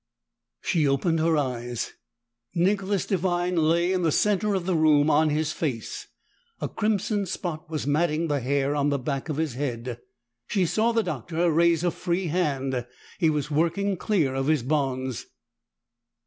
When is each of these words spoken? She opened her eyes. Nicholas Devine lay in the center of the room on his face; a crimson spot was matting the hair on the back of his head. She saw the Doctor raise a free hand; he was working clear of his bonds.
She 0.61 0.87
opened 0.87 1.19
her 1.19 1.37
eyes. 1.37 1.93
Nicholas 2.55 3.05
Devine 3.05 3.55
lay 3.55 3.93
in 3.93 4.01
the 4.01 4.11
center 4.11 4.55
of 4.55 4.65
the 4.65 4.73
room 4.73 5.11
on 5.11 5.29
his 5.29 5.51
face; 5.51 6.07
a 6.59 6.67
crimson 6.67 7.27
spot 7.27 7.69
was 7.69 7.85
matting 7.85 8.27
the 8.27 8.39
hair 8.39 8.75
on 8.75 8.89
the 8.89 8.97
back 8.97 9.29
of 9.29 9.37
his 9.37 9.53
head. 9.53 9.99
She 10.47 10.65
saw 10.65 10.91
the 10.91 11.03
Doctor 11.03 11.51
raise 11.51 11.83
a 11.83 11.91
free 11.91 12.25
hand; 12.29 12.87
he 13.19 13.29
was 13.29 13.51
working 13.51 13.95
clear 13.95 14.33
of 14.33 14.47
his 14.47 14.63
bonds. 14.63 15.27